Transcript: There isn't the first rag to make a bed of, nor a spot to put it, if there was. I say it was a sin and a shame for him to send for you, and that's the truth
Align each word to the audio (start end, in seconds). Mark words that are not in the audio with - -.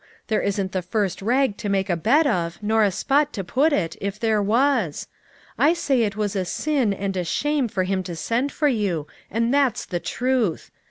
There 0.29 0.41
isn't 0.41 0.71
the 0.71 0.81
first 0.81 1.21
rag 1.21 1.57
to 1.57 1.69
make 1.69 1.87
a 1.87 1.95
bed 1.95 2.25
of, 2.25 2.57
nor 2.63 2.81
a 2.83 2.89
spot 2.89 3.31
to 3.33 3.43
put 3.43 3.71
it, 3.71 3.95
if 4.01 4.19
there 4.19 4.41
was. 4.41 5.07
I 5.59 5.73
say 5.73 6.01
it 6.01 6.15
was 6.17 6.35
a 6.35 6.43
sin 6.43 6.91
and 6.91 7.15
a 7.15 7.23
shame 7.23 7.67
for 7.67 7.83
him 7.83 8.01
to 8.05 8.15
send 8.15 8.51
for 8.51 8.67
you, 8.67 9.05
and 9.29 9.53
that's 9.53 9.85
the 9.85 9.99
truth 9.99 10.71